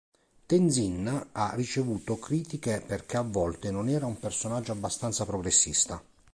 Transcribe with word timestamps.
Tenzin 0.47 1.27
ha 1.31 1.51
ricevuto 1.53 2.17
critiche 2.17 2.81
perché 2.81 3.17
a 3.17 3.21
volte 3.21 3.69
non 3.69 3.87
era 3.87 4.07
un 4.07 4.17
personaggio 4.17 4.71
abbastanza 4.71 5.25
progressista. 5.27 6.03